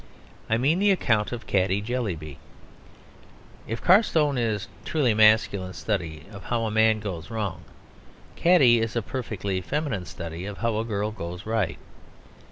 I 0.49 0.57
mean 0.57 0.79
the 0.79 0.89
account 0.89 1.31
of 1.31 1.45
Caddy 1.45 1.79
Jellyby. 1.79 2.39
If 3.67 3.83
Carstone 3.83 4.35
is 4.35 4.65
a 4.65 4.67
truly 4.83 5.13
masculine 5.13 5.73
study 5.73 6.23
of 6.31 6.45
how 6.45 6.65
a 6.65 6.71
man 6.71 6.99
goes 6.99 7.29
wrong, 7.29 7.65
Caddy 8.35 8.79
is 8.79 8.95
a 8.95 9.03
perfectly 9.03 9.61
feminine 9.61 10.05
study 10.07 10.47
of 10.47 10.57
how 10.57 10.79
a 10.79 10.85
girl 10.85 11.11
goes 11.11 11.45
right. 11.45 11.77